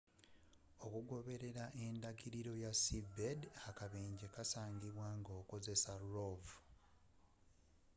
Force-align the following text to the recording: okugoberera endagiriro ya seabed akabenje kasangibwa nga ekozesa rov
okugoberera 0.85 1.65
endagiriro 1.85 2.53
ya 2.63 2.71
seabed 2.81 3.39
akabenje 3.69 4.25
kasangibwa 4.35 5.07
nga 5.19 5.31
ekozesa 5.41 5.93
rov 6.11 6.43